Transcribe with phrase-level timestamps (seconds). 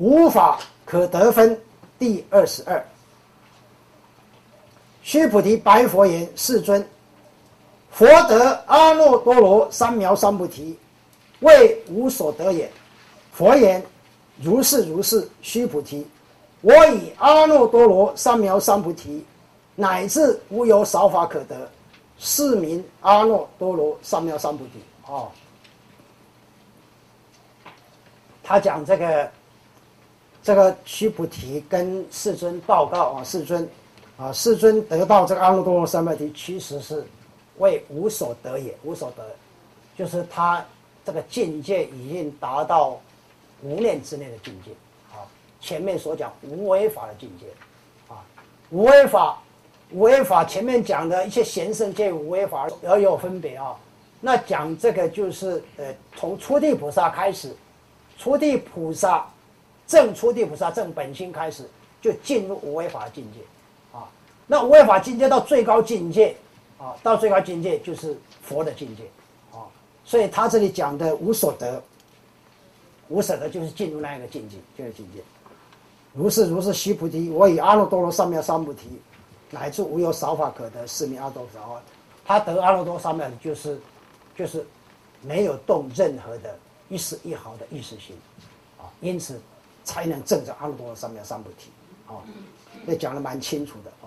[0.00, 1.60] 无法可得分
[1.98, 2.82] 第二十二。
[5.02, 6.84] 须菩提白佛言：“世尊，
[7.90, 10.78] 佛得阿耨多罗三藐三菩提，
[11.40, 12.70] 为无所得也。”
[13.32, 13.84] 佛言
[14.40, 16.06] ：“如是如是，须菩提，
[16.62, 19.24] 我以阿耨多罗三藐三菩提，
[19.74, 21.70] 乃至无有少法可得，
[22.18, 25.30] 是名阿耨多罗三藐三菩提。”哦，
[28.42, 29.30] 他讲这个，
[30.42, 33.68] 这个须菩提跟世尊报告啊，世尊。
[34.16, 37.02] 啊，世尊得到这个阿耨多罗三藐提，其实是
[37.56, 38.76] 为无所得也。
[38.84, 39.24] 无所得，
[39.96, 40.62] 就是他
[41.06, 43.00] 这个境界已经达到
[43.62, 44.72] 无念之内的境界。
[45.10, 45.24] 啊，
[45.58, 47.46] 前面所讲无为法的境界，
[48.12, 48.20] 啊，
[48.68, 49.38] 无为法，
[49.90, 53.74] 无为法前面讲的一些贤圣皆无为法而有分别啊。
[54.20, 57.56] 那讲这个就是呃，从初地菩萨开始，
[58.18, 59.26] 初地菩萨
[59.90, 61.68] 正初地菩萨正本心开始，
[62.00, 63.40] 就进入无为法的境界。
[63.90, 64.06] 啊
[64.46, 66.36] 那无为法境界到最高境界，
[66.78, 69.02] 啊，到最高境界就是佛的境界，
[69.52, 69.66] 啊，
[70.04, 71.82] 所以他这里讲的无所得，
[73.08, 75.20] 无所得就是进入那一个境界，就是境界。
[76.12, 79.00] 如是如是，须菩提，我以阿耨多罗三藐三菩提，
[79.50, 81.82] 乃至无有少法可得，是名阿耨多罗。
[82.24, 83.80] 他得阿耨多罗三藐就是，
[84.36, 84.64] 就是
[85.22, 86.56] 没有动任何的
[86.88, 88.16] 一丝一毫的意识心，
[88.78, 89.40] 啊，因此
[89.90, 91.68] 才能证着阿耨多罗三藐三菩提，
[92.06, 92.22] 哦，
[92.86, 94.06] 那讲的蛮清楚的，啊。